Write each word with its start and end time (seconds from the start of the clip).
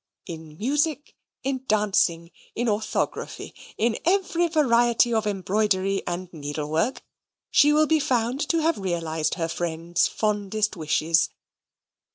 In 0.25 0.57
music, 0.57 1.13
in 1.43 1.63
dancing, 1.67 2.31
in 2.55 2.67
orthography, 2.67 3.53
in 3.77 3.99
every 4.03 4.47
variety 4.47 5.13
of 5.13 5.27
embroidery 5.27 6.01
and 6.07 6.27
needlework, 6.33 7.03
she 7.51 7.71
will 7.71 7.85
be 7.85 7.99
found 7.99 8.39
to 8.49 8.61
have 8.63 8.79
realized 8.79 9.35
her 9.35 9.47
friends' 9.47 10.07
fondest 10.07 10.75
wishes. 10.75 11.29